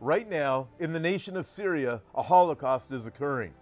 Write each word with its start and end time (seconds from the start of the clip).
Right 0.00 0.28
now, 0.28 0.68
in 0.78 0.92
the 0.92 1.00
nation 1.00 1.38
of 1.38 1.46
Syria, 1.46 2.02
a 2.14 2.22
Holocaust 2.22 2.92
is 2.92 3.06
occurring. 3.06 3.54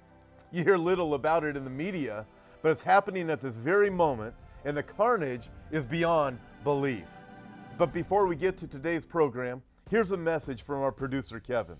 You 0.50 0.64
hear 0.64 0.76
little 0.76 1.14
about 1.14 1.44
it 1.44 1.56
in 1.56 1.62
the 1.62 1.70
media, 1.70 2.26
but 2.60 2.72
it's 2.72 2.82
happening 2.82 3.30
at 3.30 3.40
this 3.40 3.56
very 3.56 3.88
moment, 3.88 4.34
and 4.64 4.76
the 4.76 4.82
carnage 4.82 5.48
is 5.70 5.84
beyond 5.84 6.40
belief. 6.64 7.06
But 7.78 7.92
before 7.92 8.26
we 8.26 8.34
get 8.34 8.56
to 8.58 8.66
today's 8.66 9.06
program, 9.06 9.62
here's 9.88 10.10
a 10.10 10.16
message 10.16 10.62
from 10.62 10.82
our 10.82 10.90
producer, 10.90 11.38
Kevin. 11.38 11.76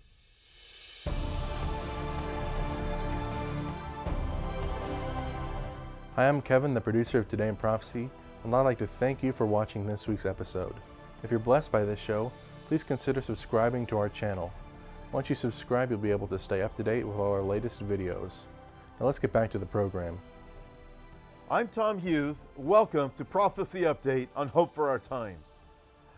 Hi, 6.15 6.29
I'm 6.29 6.41
Kevin, 6.41 6.75
the 6.75 6.81
producer 6.81 7.19
of 7.19 7.27
Today 7.27 7.49
in 7.49 7.57
Prophecy, 7.57 8.09
and 8.45 8.55
I'd 8.55 8.61
like 8.61 8.79
to 8.79 8.87
thank 8.87 9.21
you 9.21 9.33
for 9.33 9.47
watching 9.47 9.85
this 9.85 10.07
week's 10.07 10.27
episode. 10.27 10.77
If 11.25 11.33
you're 11.33 11.41
blessed 11.41 11.73
by 11.73 11.85
this 11.85 11.99
show, 11.99 12.31
please 12.69 12.83
consider 12.83 13.21
subscribing 13.21 13.87
to 13.87 13.99
our 13.99 14.09
channel. 14.09 14.53
Once 15.13 15.29
you 15.29 15.35
subscribe, 15.35 15.91
you'll 15.91 15.99
be 15.99 16.11
able 16.11 16.27
to 16.27 16.39
stay 16.39 16.63
up 16.63 16.77
to 16.77 16.83
date 16.83 17.07
with 17.07 17.17
all 17.17 17.33
our 17.33 17.43
latest 17.43 17.87
videos. 17.87 18.43
Now 18.99 19.07
let's 19.07 19.19
get 19.19 19.33
back 19.33 19.51
to 19.51 19.59
the 19.59 19.67
program. 19.67 20.19
I'm 21.51 21.69
Tom 21.69 21.99
Hughes. 21.99 22.47
Welcome 22.57 23.13
to 23.17 23.25
Prophecy 23.25 23.83
Update 23.83 24.29
on 24.35 24.49
Hope 24.49 24.75
for 24.75 24.89
Our 24.89 24.99
Times. 24.99 25.53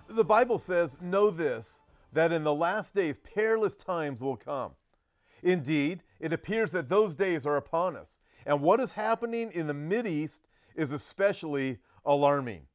The 0.08 0.24
Bible 0.24 0.58
says, 0.58 0.98
Know 1.00 1.30
this, 1.30 1.82
that 2.12 2.30
in 2.30 2.44
the 2.44 2.54
last 2.54 2.94
days 2.94 3.18
perilous 3.18 3.76
times 3.76 4.20
will 4.20 4.36
come. 4.36 4.72
Indeed, 5.42 6.04
it 6.20 6.32
appears 6.32 6.70
that 6.70 6.88
those 6.88 7.16
days 7.16 7.44
are 7.44 7.56
upon 7.56 7.96
us, 7.96 8.20
and 8.46 8.60
what 8.60 8.80
is 8.80 8.92
happening 8.92 9.50
in 9.52 9.66
the 9.66 9.74
Mideast 9.74 10.40
is 10.76 10.92
especially 10.92 11.78
alarming. 12.04 12.66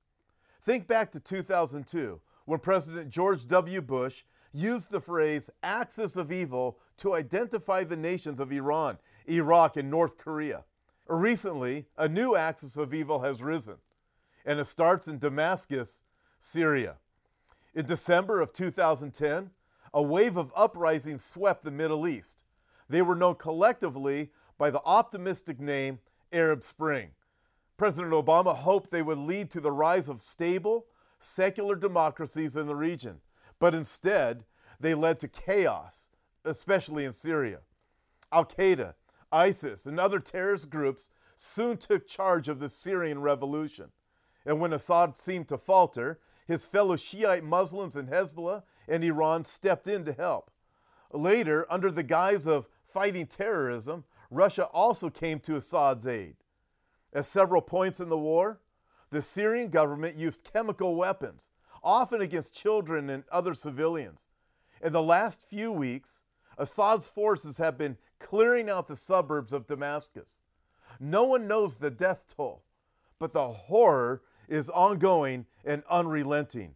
Think 0.62 0.88
back 0.88 1.12
to 1.14 1.20
2002 1.22 2.20
when 2.52 2.60
President 2.60 3.10
George 3.10 3.48
W. 3.48 3.80
Bush 3.80 4.24
used 4.52 4.92
the 4.92 5.00
phrase 5.00 5.50
axis 5.64 6.18
of 6.18 6.34
evil 6.34 6.78
to 6.98 7.16
identify 7.16 7.86
the 7.86 7.96
nations 7.96 8.42
of 8.42 8.52
Iran, 8.52 8.98
Iraq, 9.26 9.78
and 9.78 9.90
North 9.90 10.18
Korea. 10.18 10.66
Recently, 11.08 11.86
a 11.98 12.10
new 12.10 12.36
axis 12.36 12.76
of 12.76 12.94
evil 12.94 13.22
has 13.22 13.42
risen, 13.42 13.78
and 14.46 14.60
it 14.60 14.66
starts 14.66 15.08
in 15.08 15.18
Damascus, 15.18 16.04
Syria. 16.40 16.98
In 17.74 17.86
December 17.86 18.42
of 18.42 18.52
2010, 18.52 19.52
a 19.94 20.02
wave 20.02 20.36
of 20.36 20.52
uprisings 20.54 21.24
swept 21.24 21.64
the 21.64 21.72
Middle 21.72 22.06
East. 22.06 22.44
They 22.90 23.02
were 23.02 23.16
known 23.16 23.36
collectively 23.36 24.32
by 24.58 24.72
the 24.72 24.82
optimistic 24.84 25.62
name 25.62 26.00
Arab 26.34 26.64
Spring. 26.64 27.12
President 27.78 28.12
Obama 28.12 28.54
hoped 28.54 28.92
they 28.92 29.02
would 29.02 29.20
lead 29.20 29.50
to 29.52 29.62
the 29.62 29.72
rise 29.72 30.10
of 30.10 30.22
stable, 30.22 30.88
secular 31.24 31.76
democracies 31.76 32.56
in 32.56 32.68
the 32.68 32.76
region, 32.76 33.22
but 33.60 33.76
instead, 33.76 34.46
they 34.80 34.94
led 34.94 35.20
to 35.20 35.28
chaos, 35.28 36.10
especially 36.44 37.06
in 37.06 37.14
Syria. 37.14 37.60
Al 38.32 38.46
Qaeda, 38.46 38.96
ISIS, 39.32 39.86
and 39.86 40.00
other 40.00 40.20
terrorist 40.20 40.70
groups 40.70 41.10
soon 41.36 41.78
took 41.78 42.08
charge 42.08 42.48
of 42.48 42.60
the 42.60 42.70
Syrian 42.70 43.22
revolution. 43.22 43.90
And 44.46 44.60
when 44.60 44.74
Assad 44.74 45.18
seemed 45.18 45.48
to 45.50 45.58
falter, 45.58 46.20
his 46.48 46.66
fellow 46.66 46.96
Shiite 46.96 47.44
Muslims 47.44 47.96
in 47.96 48.08
Hezbollah 48.08 48.64
and 48.88 49.04
Iran 49.04 49.46
stepped 49.46 49.88
in 49.88 50.04
to 50.06 50.14
help. 50.14 50.52
Later, 51.14 51.66
under 51.70 51.92
the 51.92 52.04
guise 52.04 52.48
of 52.48 52.68
fighting 52.86 53.28
terrorism, 53.28 54.06
Russia 54.30 54.66
also 54.66 55.10
came 55.10 55.40
to 55.42 55.56
Assad's 55.56 56.08
aid. 56.08 56.36
At 57.14 57.26
several 57.26 57.62
points 57.62 58.00
in 58.00 58.10
the 58.10 58.18
war, 58.18 58.60
the 59.12 59.22
Syrian 59.22 59.70
government 59.70 60.16
used 60.16 60.50
chemical 60.52 60.96
weapons, 60.96 61.50
often 61.84 62.22
against 62.22 62.56
children 62.56 63.10
and 63.10 63.24
other 63.32 63.54
civilians. 63.54 64.28
In 64.82 64.94
the 64.94 65.04
last 65.04 65.48
few 65.48 65.72
weeks, 65.72 66.24
Assad's 66.58 67.08
forces 67.08 67.58
have 67.58 67.78
been 67.78 67.98
clearing 68.20 68.70
out 68.70 68.88
the 68.88 68.96
suburbs 68.96 69.54
of 69.54 69.68
Damascus. 69.68 70.42
No 71.00 71.24
one 71.24 71.48
knows 71.48 71.78
the 71.78 71.92
death 71.92 72.26
toll, 72.36 72.64
but 73.20 73.34
the 73.34 73.48
horror 73.50 74.22
is 74.48 74.70
ongoing 74.70 75.46
and 75.66 75.84
unrelenting. 75.90 76.76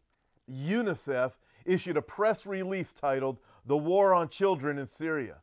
UNICEF 0.50 1.34
issued 1.66 1.98
a 1.98 2.02
press 2.02 2.46
release 2.46 2.94
titled 2.94 3.40
The 3.66 3.78
War 3.78 4.14
on 4.14 4.30
Children 4.30 4.78
in 4.78 4.88
Syria. 4.88 5.38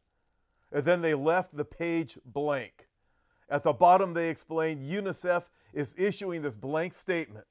And 0.71 0.85
then 0.85 1.01
they 1.01 1.15
left 1.15 1.57
the 1.57 1.65
page 1.65 2.19
blank. 2.25 2.89
At 3.49 3.65
the 3.65 3.73
bottom, 3.73 4.15
they 4.15 4.31
explained 4.31 4.83
UNICEF 4.83 5.51
is 5.73 5.95
issuing 5.99 6.43
this 6.43 6.57
blank 6.57 6.95
statement. 6.95 7.47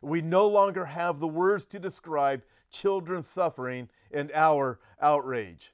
We 0.00 0.20
no 0.20 0.46
longer 0.46 0.86
have 0.86 1.18
the 1.18 1.28
words 1.28 1.66
to 1.66 1.78
describe 1.78 2.42
children's 2.70 3.26
suffering 3.26 3.88
and 4.12 4.30
our 4.34 4.78
outrage. 5.00 5.72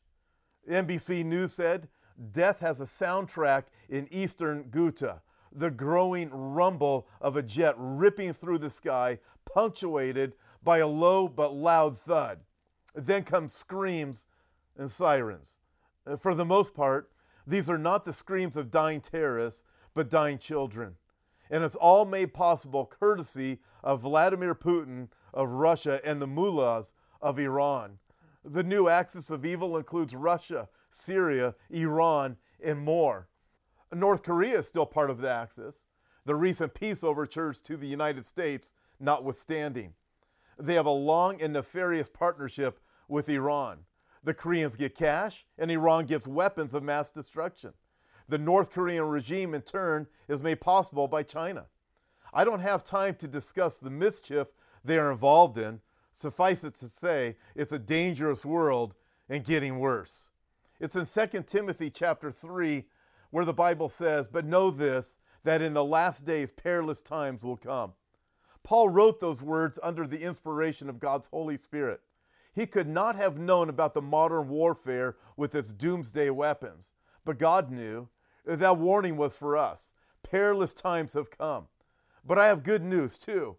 NBC 0.69 1.25
News 1.25 1.53
said 1.53 1.89
death 2.31 2.61
has 2.61 2.81
a 2.81 2.85
soundtrack 2.85 3.65
in 3.89 4.09
eastern 4.11 4.65
Ghouta, 4.65 5.21
the 5.51 5.71
growing 5.71 6.31
rumble 6.31 7.07
of 7.21 7.37
a 7.37 7.43
jet 7.43 7.75
ripping 7.77 8.33
through 8.33 8.59
the 8.59 8.71
sky, 8.71 9.19
punctuated 9.45 10.35
by 10.63 10.79
a 10.79 10.87
low 10.87 11.29
but 11.29 11.55
loud 11.55 11.99
thud. 11.99 12.41
Then 12.95 13.25
come 13.25 13.49
screams 13.49 14.27
and 14.77 14.91
sirens. 14.91 15.59
Uh, 16.07 16.17
for 16.17 16.35
the 16.35 16.45
most 16.45 16.75
part, 16.75 17.11
these 17.47 17.69
are 17.69 17.79
not 17.79 18.05
the 18.05 18.13
screams 18.13 18.57
of 18.57 18.71
dying 18.71 19.01
terrorists, 19.01 19.63
but 19.95 20.11
dying 20.11 20.39
children. 20.39 20.97
And 21.53 21.63
it's 21.63 21.77
all 21.77 22.07
made 22.07 22.33
possible 22.33 22.87
courtesy 22.87 23.61
of 23.85 24.01
Vladimir 24.01 24.55
Putin 24.55 25.09
of 25.35 25.51
Russia 25.51 26.01
and 26.03 26.21
the 26.21 26.27
mullahs 26.27 26.95
of 27.21 27.39
Iran. 27.39 27.99
The 28.43 28.63
new 28.63 28.89
axis 28.89 29.31
of 29.31 29.45
evil 29.45 29.77
includes 29.77 30.17
Russia, 30.17 30.71
Syria, 30.89 31.55
Iran, 31.71 32.39
and 32.65 32.81
more. 32.81 33.29
North 33.93 34.23
Korea 34.23 34.61
is 34.61 34.67
still 34.67 34.87
part 34.87 35.11
of 35.11 35.21
the 35.21 35.31
axis, 35.31 35.87
the 36.25 36.35
recent 36.35 36.73
peace 36.73 37.05
overtures 37.05 37.61
to 37.63 37.77
the 37.77 37.87
United 37.87 38.25
States 38.25 38.73
notwithstanding. 38.99 39.93
They 40.59 40.75
have 40.75 40.87
a 40.87 40.91
long 40.91 41.43
and 41.43 41.53
nefarious 41.53 42.09
partnership 42.09 42.81
with 43.09 43.29
Iran. 43.29 43.81
The 44.25 44.33
Koreans 44.33 44.77
get 44.77 44.95
cash, 44.95 45.45
and 45.59 45.71
Iran 45.71 46.07
gets 46.07 46.27
weapons 46.27 46.73
of 46.73 46.83
mass 46.83 47.11
destruction. 47.11 47.73
The 48.33 48.39
North 48.39 48.73
Korean 48.73 49.05
regime, 49.05 49.53
in 49.53 49.61
turn, 49.61 50.07
is 50.27 50.41
made 50.41 50.63
possible 50.63 51.07
by 51.07 51.23
China. 51.23 51.67
I 52.33 52.45
don't 52.45 52.61
have 52.61 52.83
time 52.83 53.15
to 53.17 53.29
discuss 53.29 53.77
the 53.77 53.91
mischief 53.91 54.55
they 54.83 54.97
are 54.97 55.13
involved 55.13 55.59
in. 55.59 55.83
Suffice 56.15 56.65
it 56.65 56.73
to 56.77 56.89
say, 56.89 57.37
it's 57.55 57.73
a 57.73 57.79
dangerous 57.79 58.43
world 58.43 58.95
and 59.29 59.45
getting 59.45 59.79
worse. 59.79 60.31
It's 60.81 60.97
in 60.97 61.05
2 61.05 61.43
Timothy 61.43 61.91
chapter 61.91 62.33
3 62.33 62.87
where 63.29 63.45
the 63.45 63.53
Bible 63.53 63.91
says, 63.91 64.29
But 64.29 64.47
know 64.47 64.71
this, 64.71 65.19
that 65.45 65.61
in 65.61 65.75
the 65.75 65.85
last 65.85 66.25
days 66.25 66.53
perilous 66.53 67.03
times 67.03 67.43
will 67.43 67.59
come. 67.59 67.93
Paul 68.63 68.89
wrote 68.89 69.21
those 69.21 69.43
words 69.43 69.79
under 69.83 70.07
the 70.07 70.23
inspiration 70.23 70.89
of 70.89 71.01
God's 71.01 71.27
Holy 71.27 71.59
Spirit. 71.59 72.01
He 72.55 72.65
could 72.65 72.89
not 72.89 73.15
have 73.15 73.39
known 73.39 73.69
about 73.69 73.93
the 73.93 74.01
modern 74.01 74.49
warfare 74.49 75.17
with 75.37 75.55
its 75.55 75.75
doomsday 75.75 76.31
weapons, 76.31 76.95
but 77.27 77.39
God 77.39 77.71
knew. 77.71 78.09
That 78.45 78.79
warning 78.79 79.17
was 79.17 79.37
for 79.37 79.57
us. 79.57 79.95
Perilous 80.23 80.75
times 80.75 81.13
have 81.15 81.31
come. 81.31 81.69
But 82.25 82.39
I 82.39 82.47
have 82.47 82.63
good 82.63 82.83
news 82.83 83.19
too. 83.19 83.57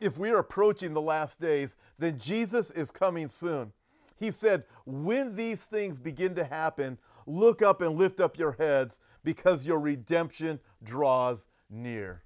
If 0.00 0.18
we 0.18 0.30
are 0.30 0.38
approaching 0.38 0.94
the 0.94 1.00
last 1.00 1.40
days, 1.40 1.76
then 1.98 2.18
Jesus 2.18 2.70
is 2.70 2.90
coming 2.90 3.28
soon. 3.28 3.72
He 4.18 4.30
said, 4.30 4.64
When 4.86 5.36
these 5.36 5.64
things 5.64 5.98
begin 5.98 6.34
to 6.36 6.44
happen, 6.44 6.98
look 7.26 7.62
up 7.62 7.80
and 7.80 7.96
lift 7.96 8.20
up 8.20 8.38
your 8.38 8.52
heads 8.52 8.98
because 9.24 9.66
your 9.66 9.78
redemption 9.78 10.60
draws 10.82 11.46
near. 11.68 12.22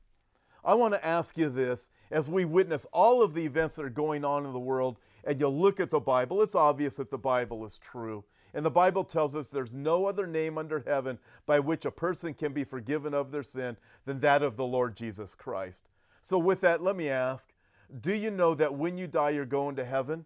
I 0.65 0.75
want 0.75 0.95
to 0.95 1.05
ask 1.05 1.37
you 1.37 1.51
this 1.51 1.91
as 2.11 2.29
we 2.29 2.45
witness 2.45 2.87
all 2.93 3.23
of 3.23 3.35
the 3.35 3.45
events 3.45 3.77
that 3.77 3.85
are 3.85 3.91
going 3.91 4.25
on 4.25 4.47
in 4.47 4.53
the 4.53 4.59
world 4.59 4.99
and 5.25 5.41
you 5.41 5.49
look 5.49 5.81
at 5.81 5.91
the 5.91 6.01
Bible, 6.01 6.43
it's 6.43 6.55
obvious 6.55 6.97
that 6.97 7.11
the 7.11 7.19
Bible 7.19 7.65
is 7.65 7.79
true. 7.79 8.25
And 8.55 8.65
the 8.65 8.71
Bible 8.71 9.03
tells 9.05 9.35
us 9.35 9.51
there's 9.51 9.75
no 9.75 10.07
other 10.07 10.27
name 10.27 10.57
under 10.57 10.85
heaven 10.87 11.19
by 11.45 11.59
which 11.59 11.85
a 11.85 11.91
person 11.91 12.35
can 12.35 12.53
be 12.53 12.65
forgiven 12.65 13.13
of 13.13 13.33
their 13.33 13.43
sin 13.43 13.77
than 14.05 14.21
that 14.21 14.43
of 14.43 14.57
the 14.57 14.65
Lord 14.65 14.97
Jesus 14.97 15.35
Christ. 15.35 15.89
So, 16.23 16.39
with 16.39 16.61
that, 16.61 16.83
let 16.83 16.97
me 16.97 17.09
ask 17.09 17.53
do 18.01 18.15
you 18.15 18.31
know 18.31 18.55
that 18.55 18.75
when 18.75 18.97
you 18.97 19.07
die, 19.07 19.31
you're 19.31 19.45
going 19.45 19.77
to 19.77 19.85
heaven? 19.85 20.25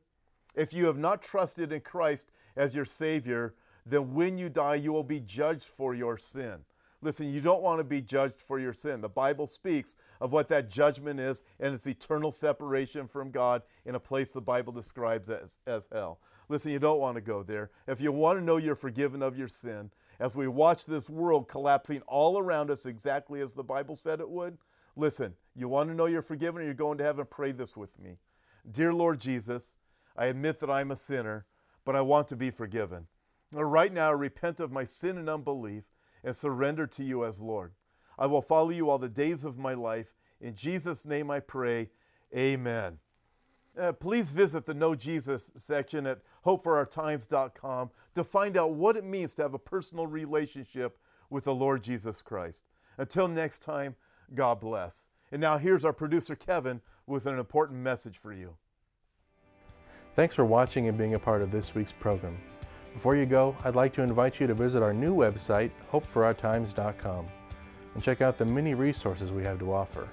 If 0.54 0.72
you 0.72 0.86
have 0.86 0.98
not 0.98 1.22
trusted 1.22 1.72
in 1.72 1.80
Christ 1.80 2.30
as 2.56 2.74
your 2.74 2.84
Savior, 2.84 3.54
then 3.84 4.14
when 4.14 4.38
you 4.38 4.48
die, 4.48 4.76
you 4.76 4.92
will 4.92 5.04
be 5.04 5.20
judged 5.20 5.64
for 5.64 5.94
your 5.94 6.16
sin. 6.16 6.64
Listen, 7.00 7.32
you 7.32 7.40
don't 7.40 7.62
want 7.62 7.78
to 7.78 7.84
be 7.84 8.00
judged 8.00 8.40
for 8.40 8.58
your 8.58 8.72
sin. 8.72 9.00
The 9.00 9.08
Bible 9.08 9.46
speaks 9.46 9.94
of 10.20 10.32
what 10.32 10.48
that 10.48 10.68
judgment 10.68 11.20
is, 11.20 11.42
and 11.60 11.74
it's 11.74 11.86
eternal 11.86 12.32
separation 12.32 13.06
from 13.06 13.30
God 13.30 13.62
in 13.86 13.94
a 13.94 14.00
place 14.00 14.32
the 14.32 14.40
Bible 14.40 14.72
describes 14.72 15.30
as, 15.30 15.60
as 15.66 15.88
hell. 15.92 16.18
Listen, 16.48 16.72
you 16.72 16.78
don't 16.78 17.00
want 17.00 17.16
to 17.16 17.20
go 17.20 17.42
there. 17.42 17.70
If 17.86 18.00
you 18.00 18.10
want 18.10 18.38
to 18.38 18.44
know 18.44 18.56
you're 18.56 18.74
forgiven 18.74 19.22
of 19.22 19.36
your 19.36 19.48
sin, 19.48 19.90
as 20.18 20.34
we 20.34 20.48
watch 20.48 20.86
this 20.86 21.08
world 21.08 21.48
collapsing 21.48 22.02
all 22.06 22.38
around 22.38 22.70
us 22.70 22.86
exactly 22.86 23.40
as 23.40 23.52
the 23.52 23.62
Bible 23.62 23.96
said 23.96 24.20
it 24.20 24.30
would, 24.30 24.58
listen, 24.96 25.34
you 25.54 25.68
want 25.68 25.90
to 25.90 25.94
know 25.94 26.06
you're 26.06 26.22
forgiven 26.22 26.62
or 26.62 26.64
you're 26.64 26.74
going 26.74 26.98
to 26.98 27.04
heaven, 27.04 27.26
pray 27.28 27.52
this 27.52 27.76
with 27.76 27.98
me. 27.98 28.16
Dear 28.68 28.92
Lord 28.92 29.20
Jesus, 29.20 29.78
I 30.16 30.26
admit 30.26 30.58
that 30.60 30.70
I'm 30.70 30.90
a 30.90 30.96
sinner, 30.96 31.46
but 31.84 31.94
I 31.94 32.00
want 32.00 32.28
to 32.28 32.36
be 32.36 32.50
forgiven. 32.50 33.06
Right 33.54 33.92
now, 33.92 34.08
I 34.08 34.12
repent 34.12 34.60
of 34.60 34.72
my 34.72 34.84
sin 34.84 35.16
and 35.16 35.28
unbelief 35.28 35.84
and 36.24 36.34
surrender 36.34 36.86
to 36.86 37.04
you 37.04 37.24
as 37.24 37.40
Lord. 37.40 37.72
I 38.18 38.26
will 38.26 38.42
follow 38.42 38.70
you 38.70 38.90
all 38.90 38.98
the 38.98 39.08
days 39.08 39.44
of 39.44 39.58
my 39.58 39.74
life. 39.74 40.14
In 40.40 40.54
Jesus' 40.54 41.06
name 41.06 41.30
I 41.30 41.40
pray. 41.40 41.90
Amen. 42.36 42.98
Uh, 43.78 43.92
please 43.92 44.30
visit 44.30 44.66
the 44.66 44.74
Know 44.74 44.94
Jesus 44.94 45.52
section 45.54 46.06
at 46.06 46.18
hopeforourtimes.com 46.44 47.90
to 48.14 48.24
find 48.24 48.56
out 48.56 48.72
what 48.72 48.96
it 48.96 49.04
means 49.04 49.34
to 49.36 49.42
have 49.42 49.54
a 49.54 49.58
personal 49.58 50.06
relationship 50.06 50.98
with 51.30 51.44
the 51.44 51.54
Lord 51.54 51.84
Jesus 51.84 52.20
Christ. 52.20 52.64
Until 52.96 53.28
next 53.28 53.60
time, 53.60 53.94
God 54.34 54.60
bless. 54.60 55.06
And 55.30 55.40
now 55.40 55.58
here's 55.58 55.84
our 55.84 55.92
producer 55.92 56.34
Kevin 56.34 56.80
with 57.06 57.26
an 57.26 57.38
important 57.38 57.78
message 57.80 58.18
for 58.18 58.32
you. 58.32 58.56
Thanks 60.16 60.34
for 60.34 60.44
watching 60.44 60.88
and 60.88 60.98
being 60.98 61.14
a 61.14 61.18
part 61.18 61.42
of 61.42 61.52
this 61.52 61.74
week's 61.74 61.92
program. 61.92 62.38
Before 62.92 63.14
you 63.14 63.26
go, 63.26 63.56
I'd 63.62 63.76
like 63.76 63.92
to 63.94 64.02
invite 64.02 64.40
you 64.40 64.48
to 64.48 64.54
visit 64.54 64.82
our 64.82 64.92
new 64.92 65.14
website, 65.14 65.70
hopeforourtimes.com, 65.92 67.28
and 67.94 68.02
check 68.02 68.20
out 68.20 68.38
the 68.38 68.44
many 68.44 68.74
resources 68.74 69.30
we 69.30 69.44
have 69.44 69.60
to 69.60 69.72
offer. 69.72 70.08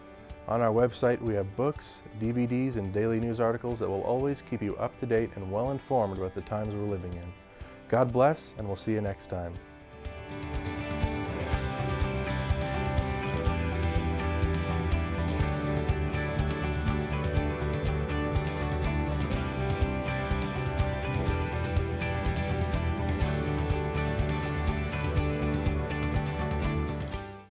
On 0.48 0.62
our 0.62 0.72
website, 0.72 1.20
we 1.22 1.34
have 1.34 1.56
books, 1.56 2.04
DVDs, 2.22 2.76
and 2.76 2.94
daily 2.94 3.20
news 3.20 3.40
articles 3.40 3.80
that 3.80 3.90
will 3.90 4.04
always 4.04 4.44
keep 4.44 4.62
you 4.62 4.76
up 4.78 4.98
to 5.00 5.08
date 5.08 5.32
and 5.36 5.52
well 5.52 5.72
informed 5.72 6.20
about 6.20 6.36
the 6.36 6.42
times 6.42 6.76
we're 6.76 6.86
living 6.86 7.14
in. 7.14 7.34
God 7.88 8.14
bless, 8.14 8.54
and 8.60 8.68
we'll 8.68 8.76
see 8.76 8.92
you 8.92 9.02
next 9.02 9.28
time. 9.28 9.54